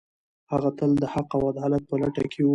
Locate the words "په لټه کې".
1.89-2.41